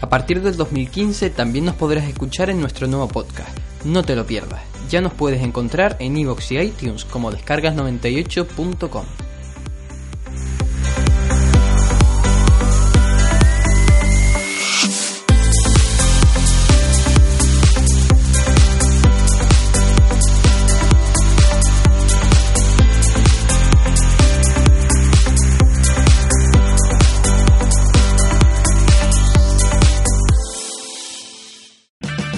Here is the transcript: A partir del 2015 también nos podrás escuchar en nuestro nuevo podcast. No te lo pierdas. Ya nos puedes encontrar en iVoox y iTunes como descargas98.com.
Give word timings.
A 0.00 0.08
partir 0.08 0.42
del 0.42 0.56
2015 0.56 1.30
también 1.30 1.64
nos 1.64 1.74
podrás 1.74 2.08
escuchar 2.08 2.50
en 2.50 2.60
nuestro 2.60 2.86
nuevo 2.86 3.08
podcast. 3.08 3.50
No 3.84 4.02
te 4.04 4.14
lo 4.14 4.26
pierdas. 4.26 4.62
Ya 4.88 5.00
nos 5.00 5.12
puedes 5.12 5.42
encontrar 5.42 5.96
en 5.98 6.16
iVoox 6.16 6.52
y 6.52 6.58
iTunes 6.58 7.04
como 7.04 7.32
descargas98.com. 7.32 9.27